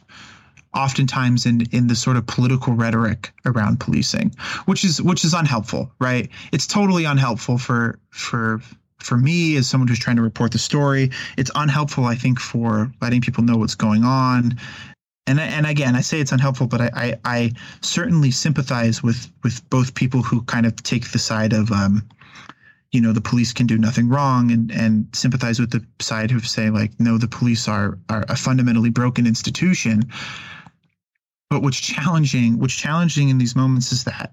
[0.74, 4.34] oftentimes in in the sort of political rhetoric around policing
[4.64, 6.28] which is which is unhelpful right?
[6.52, 8.60] It's totally unhelpful for for
[9.04, 12.90] for me as someone who's trying to report the story it's unhelpful i think for
[13.00, 14.58] letting people know what's going on.
[15.26, 19.68] And and again i say it's unhelpful but i i, I certainly sympathize with with
[19.70, 22.06] both people who kind of take the side of um
[22.94, 26.38] you know the police can do nothing wrong and and sympathize with the side who
[26.38, 30.04] say like no the police are are a fundamentally broken institution.
[31.50, 34.32] But what's challenging what's challenging in these moments is that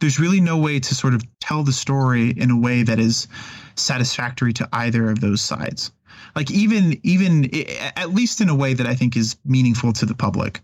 [0.00, 3.28] there's really no way to sort of tell the story in a way that is
[3.74, 5.92] satisfactory to either of those sides.
[6.36, 7.50] Like even even
[7.96, 10.60] at least in a way that i think is meaningful to the public.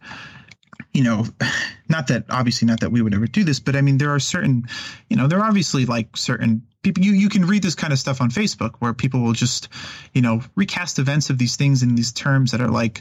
[0.92, 1.26] You know,
[1.88, 4.20] not that obviously not that we would ever do this, but I mean, there are
[4.20, 4.66] certain,
[5.08, 7.98] you know, there are obviously like certain people you, you can read this kind of
[7.98, 9.68] stuff on Facebook where people will just,
[10.14, 13.00] you know, recast events of these things in these terms that are like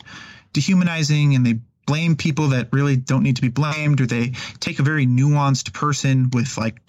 [0.53, 4.77] dehumanizing and they blame people that really don't need to be blamed or they take
[4.77, 6.79] a very nuanced person with like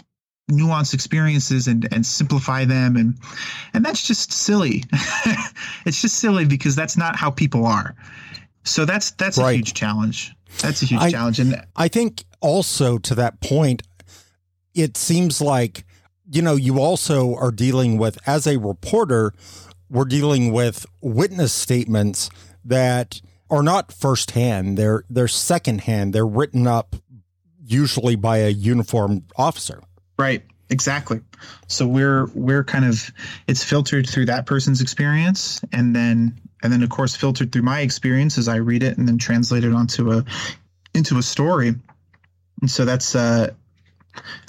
[0.51, 3.17] nuanced experiences and and simplify them and
[3.73, 4.85] and that's just silly.
[5.87, 7.97] it's just silly because that's not how people are.
[8.65, 9.53] So that's that's right.
[9.53, 10.35] a huge challenge.
[10.61, 11.41] That's a huge I, challenge.
[11.41, 13.83] And I think also to that point,
[14.75, 15.85] it seems like
[16.31, 19.33] you know, you also are dealing with, as a reporter,
[19.89, 22.31] we're dealing with witness statements
[22.65, 24.79] that are not firsthand.
[24.79, 26.13] They're they're secondhand.
[26.13, 26.97] They're written up
[27.65, 29.83] usually by a uniformed officer.
[30.19, 30.43] Right.
[30.71, 31.21] Exactly.
[31.67, 33.11] So we're we're kind of
[33.49, 37.81] it's filtered through that person's experience and then and then of course filtered through my
[37.81, 40.25] experience as I read it and then translate it onto a
[40.95, 41.75] into a story.
[42.61, 43.53] And so that's uh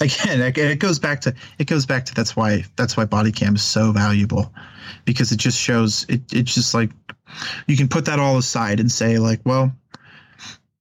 [0.00, 3.56] again it goes back to it goes back to that's why that's why body cam
[3.56, 4.52] is so valuable
[5.04, 6.90] because it just shows it it's just like
[7.66, 9.72] you can put that all aside and say like well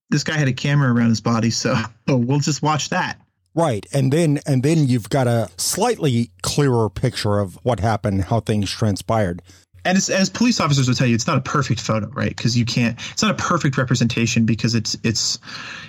[0.09, 1.75] this guy had a camera around his body so
[2.07, 3.17] we'll just watch that
[3.53, 8.39] right and then and then you've got a slightly clearer picture of what happened how
[8.39, 9.41] things transpired
[9.83, 12.29] and as, as police officers will tell you, it's not a perfect photo, right?
[12.29, 12.99] Because you can't.
[13.13, 15.39] It's not a perfect representation because it's it's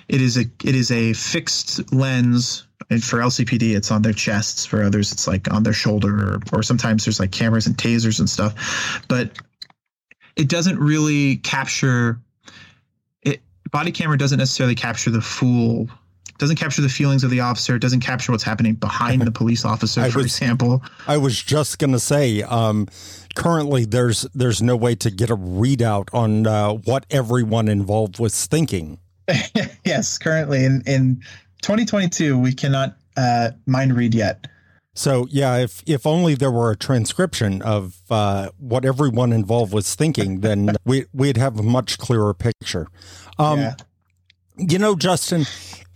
[0.09, 4.67] it is a it is a fixed lens and for LCPD, it's on their chests.
[4.67, 8.19] For others, it's like on their shoulder, or, or sometimes there's like cameras and tasers
[8.19, 9.03] and stuff.
[9.09, 9.39] But
[10.37, 12.21] it doesn't really capture
[13.23, 13.41] it.
[13.71, 15.89] Body camera doesn't necessarily capture the full.
[16.39, 17.77] Doesn't capture the feelings of the officer.
[17.77, 20.83] It doesn't capture what's happening behind the police officer, for was, example.
[21.07, 22.89] I was just going to say, um,
[23.37, 28.47] currently there's there's no way to get a readout on uh, what everyone involved was
[28.47, 28.99] thinking.
[29.85, 31.23] yes, currently in in
[31.61, 34.49] 2022, we cannot uh, mind read yet.
[34.95, 39.95] So yeah, if if only there were a transcription of uh, what everyone involved was
[39.95, 42.87] thinking, then we we'd have a much clearer picture.
[43.39, 43.75] Um, yeah.
[44.59, 45.47] You know, Justin,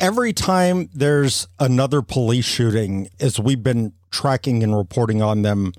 [0.01, 5.73] every time there's another police shooting, as we've been tracking and reporting on them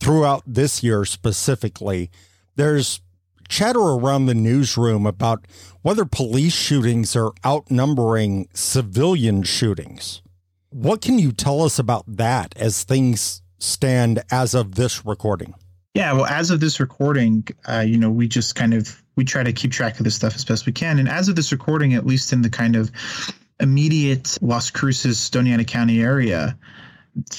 [0.00, 2.10] throughout this year specifically,
[2.56, 3.00] there's
[3.48, 5.46] chatter around the newsroom about
[5.80, 10.20] whether police shootings are outnumbering civilian shootings.
[10.70, 15.54] What can you tell us about that as things stand as of this recording?
[15.94, 19.42] Yeah, well, as of this recording, uh, you know, we just kind of we try
[19.42, 21.00] to keep track of this stuff as best we can.
[21.00, 22.92] And as of this recording, at least in the kind of
[23.58, 26.56] immediate Las Cruces, Doña Ana County area,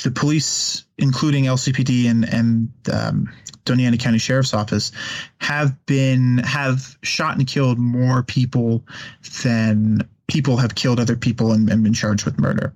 [0.03, 4.91] the police, including LCPD and and um, Doña Ana County Sheriff's Office,
[5.37, 8.85] have been have shot and killed more people
[9.41, 12.73] than people have killed other people and, and been charged with murder.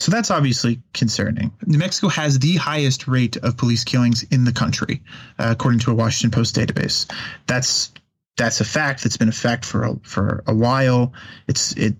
[0.00, 1.52] So that's obviously concerning.
[1.64, 5.02] New Mexico has the highest rate of police killings in the country,
[5.38, 7.10] uh, according to a Washington Post database.
[7.46, 7.92] That's
[8.36, 9.04] that's a fact.
[9.04, 11.12] That's been a fact for a, for a while.
[11.46, 11.94] It's it.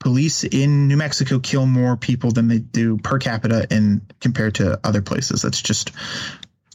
[0.00, 4.78] Police in New Mexico kill more people than they do per capita in compared to
[4.84, 5.40] other places.
[5.40, 5.92] That's just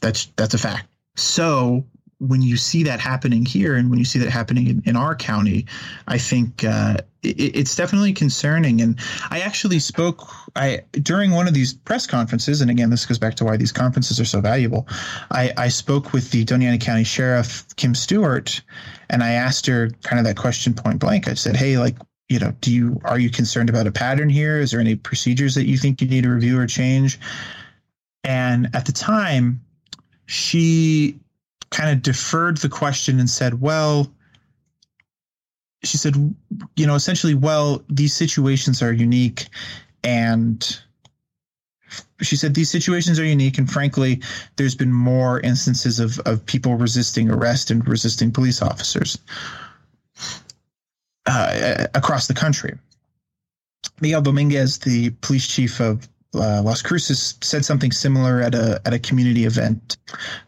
[0.02, 0.88] that's that's a fact.
[1.14, 1.86] So
[2.20, 5.16] when you see that happening here and when you see that happening in, in our
[5.16, 5.64] county,
[6.06, 8.82] I think uh, it, it's definitely concerning.
[8.82, 13.18] And I actually spoke I during one of these press conferences, and again, this goes
[13.18, 14.86] back to why these conferences are so valuable.
[15.30, 18.60] I, I spoke with the Doña Ana County Sheriff Kim Stewart,
[19.08, 21.26] and I asked her kind of that question point blank.
[21.26, 21.96] I said, "Hey, like."
[22.28, 24.60] You know, do you are you concerned about a pattern here?
[24.60, 27.18] Is there any procedures that you think you need to review or change?
[28.22, 29.60] And at the time,
[30.26, 31.18] she
[31.70, 34.12] kind of deferred the question and said, well,
[35.82, 36.14] she said,
[36.76, 39.46] you know, essentially, well, these situations are unique.
[40.04, 40.80] And
[42.20, 43.58] she said, these situations are unique.
[43.58, 44.22] And frankly,
[44.56, 49.18] there's been more instances of, of people resisting arrest and resisting police officers
[51.26, 52.76] uh, across the country.
[54.00, 58.92] Miguel Dominguez, the police chief of uh, Las Cruces said something similar at a at
[58.92, 59.96] a community event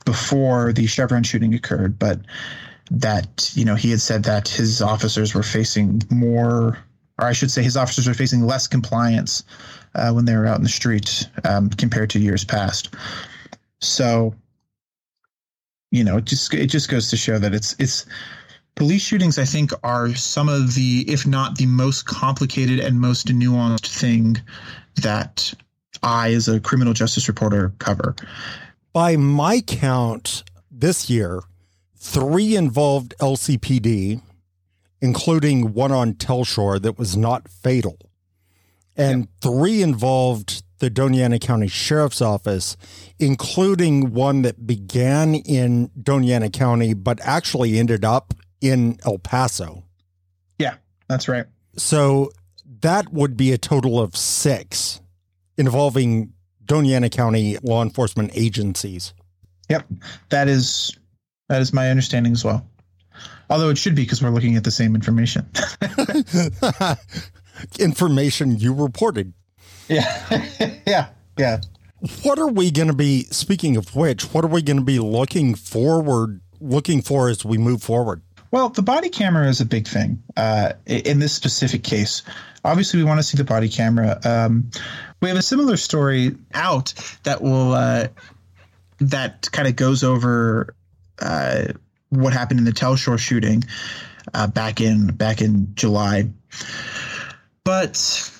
[0.04, 2.20] before the Chevron shooting occurred, but
[2.90, 6.78] that you know he had said that his officers were facing more,
[7.18, 9.42] or I should say, his officers were facing less compliance
[9.94, 12.94] uh, when they were out in the street um, compared to years past.
[13.80, 14.34] So,
[15.90, 18.06] you know, it just it just goes to show that it's it's
[18.76, 19.38] police shootings.
[19.38, 24.40] I think are some of the, if not the most complicated and most nuanced thing
[24.96, 25.52] that
[26.02, 28.14] I, as a criminal justice reporter, cover.
[28.92, 31.42] By my count, this year,
[31.96, 34.22] three involved LCPD,
[35.00, 37.98] including one on Telshore that was not fatal,
[38.96, 39.28] and yep.
[39.40, 42.76] three involved the Doña Ana County Sheriff's Office,
[43.20, 49.84] including one that began in Doña Ana County but actually ended up in El Paso.
[50.58, 50.74] Yeah,
[51.08, 51.46] that's right.
[51.76, 52.32] So
[52.80, 55.00] that would be a total of six
[55.62, 56.32] involving
[56.64, 59.14] Doña Ana County law enforcement agencies.
[59.68, 59.86] Yep,
[60.30, 60.98] that is
[61.48, 62.66] that is my understanding as well.
[63.48, 65.46] Although it should be because we're looking at the same information.
[67.78, 69.32] information you reported.
[69.88, 70.46] Yeah,
[70.86, 71.60] yeah, yeah.
[72.22, 73.24] What are we going to be?
[73.24, 77.58] Speaking of which, what are we going to be looking forward, looking for as we
[77.58, 78.22] move forward?
[78.50, 82.22] Well, the body camera is a big thing uh, in this specific case.
[82.64, 84.20] Obviously, we want to see the body camera.
[84.24, 84.70] Um,
[85.22, 88.08] we have a similar story out that will uh,
[88.98, 90.74] that kind of goes over
[91.20, 91.64] uh,
[92.10, 93.64] what happened in the Telshore shooting
[94.34, 96.28] uh, back in back in July.
[97.64, 98.30] But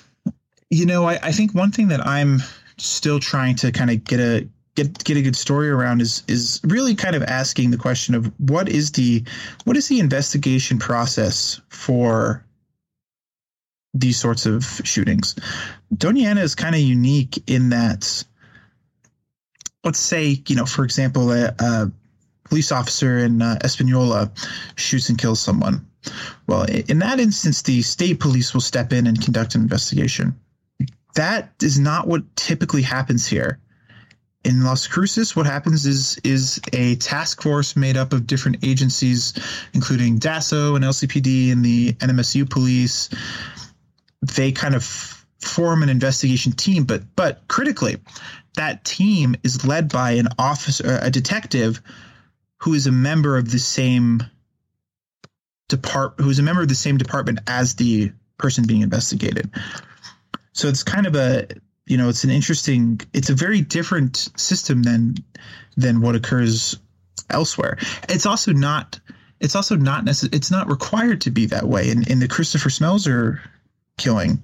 [0.69, 2.39] you know, I, I think one thing that I'm
[2.77, 6.59] still trying to kind of get a get get a good story around is is
[6.65, 9.23] really kind of asking the question of what is the
[9.63, 12.43] what is the investigation process for
[13.93, 15.35] these sorts of shootings.
[15.95, 18.23] Doña Ana is kind of unique in that,
[19.83, 21.91] let's say, you know, for example, a, a
[22.45, 24.31] police officer in uh, Espanola
[24.75, 25.87] shoots and kills someone.
[26.47, 30.35] Well, in that instance, the state police will step in and conduct an investigation.
[31.15, 33.59] That is not what typically happens here.
[34.43, 39.33] In Las Cruces, what happens is is a task force made up of different agencies,
[39.73, 43.09] including DASO and LCPD and the NMSU police,
[44.23, 44.83] they kind of
[45.41, 47.97] form an investigation team, but but critically,
[48.55, 51.81] that team is led by an officer, a detective,
[52.61, 54.23] who is a member of the same
[55.67, 59.49] depart, who is a member of the same department as the person being investigated.
[60.53, 61.47] So it's kind of a
[61.85, 65.15] you know it's an interesting it's a very different system than
[65.75, 66.79] than what occurs
[67.29, 67.77] elsewhere.
[68.07, 68.99] It's also not
[69.41, 71.89] it's also not necessary it's not required to be that way.
[71.89, 73.41] In in the Christopher Smelser
[73.97, 74.41] killing.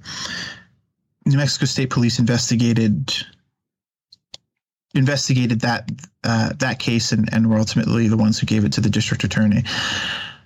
[1.26, 3.14] New Mexico State Police investigated
[4.96, 5.90] investigated that
[6.24, 9.24] uh, that case and, and were ultimately the ones who gave it to the district
[9.24, 9.64] attorney.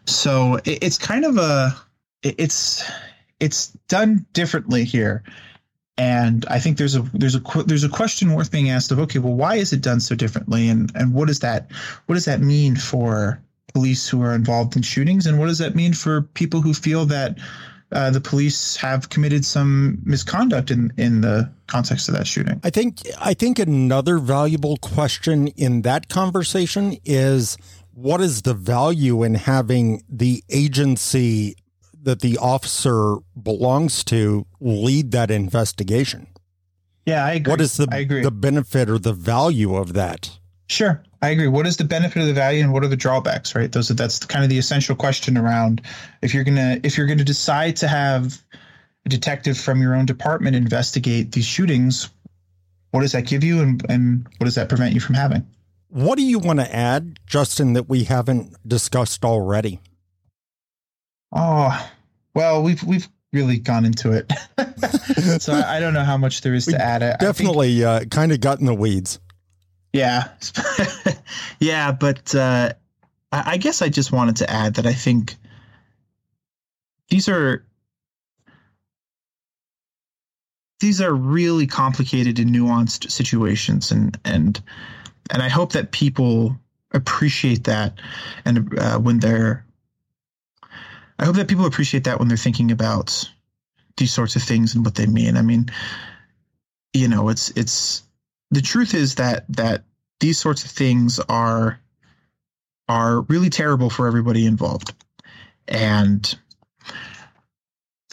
[0.06, 1.76] So it, it's kind of a
[2.22, 2.84] it's
[3.39, 5.24] it's done differently here,
[5.97, 9.20] and I think there's a there's a there's a question worth being asked of okay,
[9.20, 11.72] well, why is it done so differently, and and what does that
[12.06, 13.41] what does that mean for
[13.74, 17.06] police who are involved in shootings, and what does that mean for people who feel
[17.06, 17.38] that
[17.94, 22.60] uh, the police have committed some misconduct in in the context of that shooting.
[22.64, 27.58] I think I think another valuable question in that conversation is
[27.94, 31.56] what is the value in having the agency
[32.02, 36.28] that the officer belongs to lead that investigation?
[37.06, 37.52] Yeah, I agree.
[37.52, 38.22] What is the I agree.
[38.22, 40.39] the benefit or the value of that?
[40.68, 41.48] Sure, I agree.
[41.48, 43.56] What is the benefit of the value, and what are the drawbacks?
[43.56, 43.72] Right.
[43.72, 45.82] Those are that's kind of the essential question around
[46.22, 48.44] if you're gonna if you're gonna decide to have
[49.06, 52.10] a detective from your own department investigate these shootings.
[52.92, 55.48] What does that give you, and and what does that prevent you from having?
[55.88, 59.80] What do you want to add, Justin, that we haven't discussed already?
[61.32, 61.90] Oh,
[62.36, 64.30] well, we've we've really gone into it,
[65.42, 67.02] so I, I, don't know how much there is to add.
[67.02, 69.22] I, definitely, uh, kind of got in the weeds.
[69.94, 70.30] Yeah,
[71.60, 72.74] yeah, but uh,
[73.32, 75.36] I, guess I just wanted to add that I think
[77.10, 77.64] these are
[80.80, 84.60] these are really complicated and nuanced situations, and and
[85.30, 86.58] and I hope that people
[86.91, 87.94] appreciate that,
[88.46, 89.64] and uh, when they're
[91.20, 93.30] I hope that people appreciate that when they're thinking about
[93.98, 95.38] these sorts of things and what they mean.
[95.38, 95.70] I mean,
[96.94, 98.04] you know, it's it's
[98.56, 99.84] the truth is that that
[100.20, 101.80] these sorts of things are
[102.89, 104.93] are really terrible for everybody involved.
[105.68, 106.38] And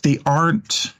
[0.02, 0.92] they aren't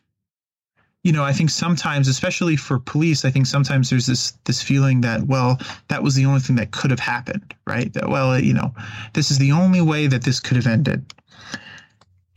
[1.02, 5.00] you know, I think sometimes, especially for police, I think sometimes there's this this feeling
[5.00, 7.90] that, well, that was the only thing that could have happened, right?
[7.94, 8.74] That, well, you know,
[9.14, 11.14] this is the only way that this could have ended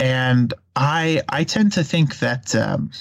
[0.04, 2.92] and I I tend to think that um,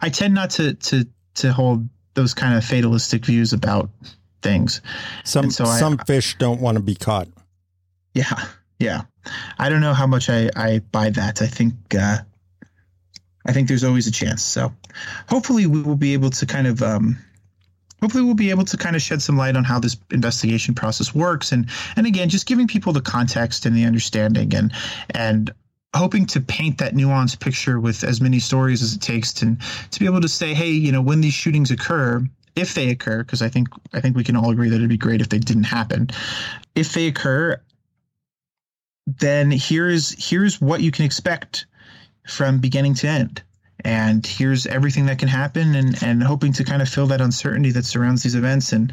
[0.00, 1.06] I tend not to to
[1.36, 3.88] to hold those kind of fatalistic views about
[4.42, 4.80] things.
[5.24, 7.28] Some so some I, fish don't want to be caught.
[8.14, 8.44] Yeah,
[8.80, 9.02] yeah.
[9.58, 11.40] I don't know how much I I buy that.
[11.42, 12.18] I think uh,
[13.46, 14.42] I think there's always a chance.
[14.42, 14.72] So
[15.28, 17.16] hopefully we will be able to kind of um,
[18.00, 21.14] hopefully we'll be able to kind of shed some light on how this investigation process
[21.14, 24.72] works and and again just giving people the context and the understanding and
[25.10, 25.52] and
[25.96, 29.56] hoping to paint that nuanced picture with as many stories as it takes to
[29.90, 32.24] to be able to say, hey, you know, when these shootings occur,
[32.54, 34.96] if they occur, because I think I think we can all agree that it'd be
[34.96, 36.10] great if they didn't happen.
[36.74, 37.60] If they occur,
[39.06, 41.66] then here's here's what you can expect
[42.26, 43.42] from beginning to end.
[43.84, 47.70] And here's everything that can happen and, and hoping to kind of fill that uncertainty
[47.72, 48.92] that surrounds these events and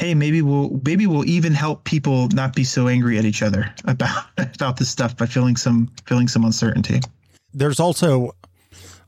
[0.00, 3.72] hey, maybe we'll maybe we'll even help people not be so angry at each other
[3.84, 7.00] about about this stuff by feeling some feeling some uncertainty.
[7.52, 8.34] There's also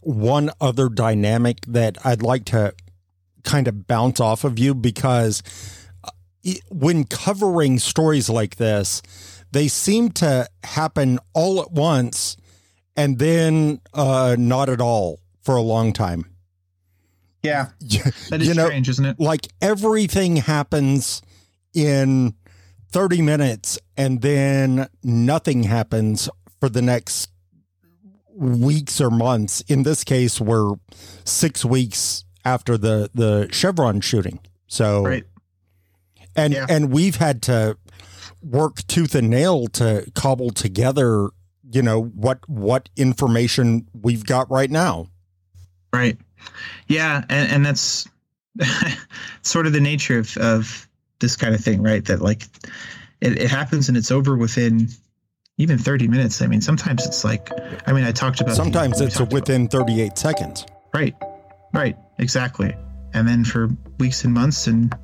[0.01, 2.74] one other dynamic that I'd like to
[3.43, 5.43] kind of bounce off of you because
[6.05, 6.11] uh,
[6.70, 9.01] when covering stories like this,
[9.53, 12.36] they seem to happen all at once
[12.97, 16.32] and then uh, not at all for a long time.
[17.43, 17.68] Yeah.
[18.30, 19.20] That is you know, strange, isn't it?
[19.20, 21.22] Like everything happens
[21.74, 22.34] in
[22.93, 26.28] 30 minutes and then nothing happens
[26.61, 27.30] for the next
[28.34, 29.62] weeks or months.
[29.62, 30.74] In this case, we're
[31.24, 34.40] six weeks after the, the Chevron shooting.
[34.66, 35.24] So, right.
[36.36, 36.66] and, yeah.
[36.68, 37.76] and we've had to
[38.43, 41.28] work tooth and nail to cobble together,
[41.70, 45.09] you know, what, what information we've got right now.
[45.93, 46.18] Right.
[46.88, 48.09] Yeah, and, and that's
[49.43, 50.88] sort of the nature of, of
[51.18, 52.05] this kind of thing, right?
[52.05, 52.45] That like
[53.20, 54.88] it, it happens and it's over within
[55.59, 56.43] even 30 minutes.
[56.43, 57.51] I mean, sometimes it's like,
[57.86, 60.66] I mean, I talked about sometimes the, it's within about, 38 seconds.
[60.95, 61.14] Right,
[61.72, 62.74] right, exactly.
[63.14, 63.68] And then for
[63.99, 64.95] weeks and months, and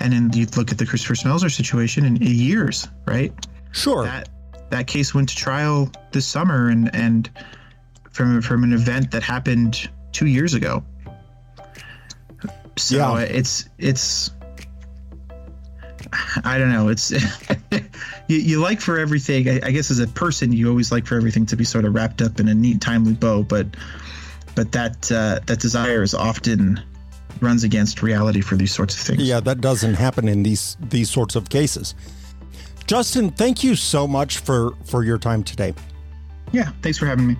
[0.00, 3.32] and then you look at the Christopher Smelser situation in years, right?
[3.72, 4.04] Sure.
[4.04, 4.28] That
[4.70, 7.30] that case went to trial this summer, and and
[8.10, 10.82] from from an event that happened two years ago.
[12.76, 13.20] So yeah.
[13.20, 14.30] it's it's
[16.44, 16.88] I don't know.
[16.88, 17.10] It's
[18.28, 19.48] you, you like for everything.
[19.48, 21.94] I, I, guess as a person, you always like for everything to be sort of
[21.94, 23.42] wrapped up in a neat, timely bow.
[23.42, 23.66] But
[24.54, 26.80] but that uh, that desire is often
[27.40, 29.22] runs against reality for these sorts of things.
[29.22, 31.94] Yeah, that doesn't happen in these these sorts of cases.
[32.86, 35.74] Justin, thank you so much for for your time today.
[36.52, 37.36] Yeah, thanks for having me.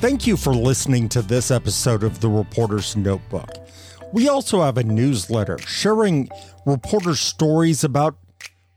[0.00, 3.50] Thank you for listening to this episode of The Reporter's Notebook.
[4.14, 6.30] We also have a newsletter sharing
[6.64, 8.16] reporter stories about,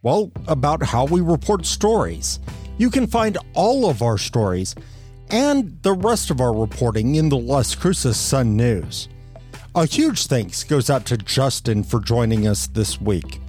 [0.02, 2.42] well, about how we report stories.
[2.78, 4.76] You can find all of our stories
[5.30, 9.08] and the rest of our reporting in the Las Cruces Sun News.
[9.76, 13.40] A huge thanks goes out to Justin for joining us this week.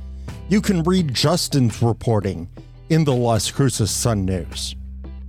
[0.49, 2.49] You can read Justin's reporting
[2.89, 4.77] in the Las Cruces Sun News.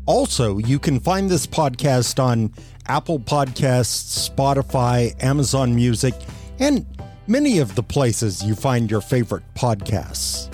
[0.06, 2.54] Also, you can find this podcast on
[2.88, 6.14] Apple Podcasts, Spotify, Amazon Music,
[6.60, 6.86] and
[7.26, 10.54] many of the places you find your favorite podcasts.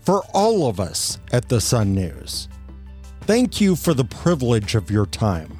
[0.00, 2.48] For all of us at the Sun News,
[3.22, 5.59] thank you for the privilege of your time.